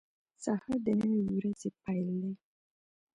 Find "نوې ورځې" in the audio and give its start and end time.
0.99-1.69